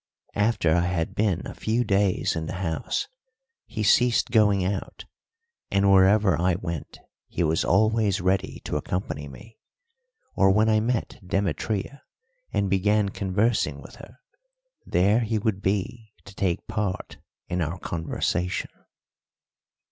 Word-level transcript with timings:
After 0.33 0.73
I 0.73 0.79
had 0.87 1.13
been 1.13 1.45
a 1.45 1.53
few 1.53 1.83
days 1.83 2.35
in 2.35 2.47
the 2.47 2.55
house 2.55 3.07
he 3.67 3.83
ceased 3.83 4.31
going 4.31 4.65
out, 4.65 5.05
and 5.69 5.91
wherever 5.91 6.41
I 6.41 6.55
went 6.55 6.97
he 7.27 7.43
was 7.43 7.63
always 7.63 8.19
ready 8.19 8.61
to 8.63 8.77
accompany 8.77 9.27
me, 9.27 9.59
or 10.33 10.49
when 10.49 10.69
I 10.69 10.79
met 10.79 11.19
Demetria 11.23 12.01
and 12.51 12.67
began 12.67 13.09
conversing 13.09 13.79
with 13.79 13.97
her, 13.97 14.17
there 14.87 15.19
he 15.19 15.37
would 15.37 15.61
be 15.61 16.15
to 16.25 16.33
take 16.33 16.65
part 16.65 17.17
in 17.47 17.61
our 17.61 17.77
conversation. 17.77 18.71